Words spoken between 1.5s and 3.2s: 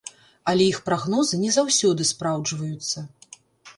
заўсёды спраўджваюцца.